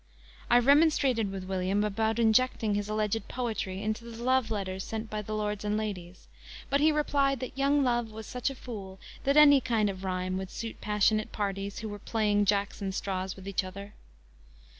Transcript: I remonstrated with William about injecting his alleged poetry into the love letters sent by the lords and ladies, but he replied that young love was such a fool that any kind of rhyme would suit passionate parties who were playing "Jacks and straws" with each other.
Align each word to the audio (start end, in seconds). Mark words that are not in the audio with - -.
I 0.49 0.57
remonstrated 0.57 1.31
with 1.31 1.43
William 1.43 1.83
about 1.83 2.17
injecting 2.17 2.73
his 2.73 2.89
alleged 2.89 3.27
poetry 3.27 3.83
into 3.83 4.03
the 4.03 4.23
love 4.23 4.49
letters 4.49 4.83
sent 4.83 5.11
by 5.11 5.21
the 5.21 5.35
lords 5.35 5.63
and 5.63 5.77
ladies, 5.77 6.27
but 6.71 6.81
he 6.81 6.91
replied 6.91 7.39
that 7.41 7.55
young 7.55 7.83
love 7.83 8.11
was 8.11 8.25
such 8.25 8.49
a 8.49 8.55
fool 8.55 8.99
that 9.25 9.37
any 9.37 9.61
kind 9.61 9.91
of 9.91 10.03
rhyme 10.03 10.39
would 10.39 10.49
suit 10.49 10.81
passionate 10.81 11.31
parties 11.31 11.77
who 11.81 11.87
were 11.89 11.99
playing 11.99 12.45
"Jacks 12.45 12.81
and 12.81 12.95
straws" 12.95 13.35
with 13.35 13.47
each 13.47 13.63
other. 13.63 13.93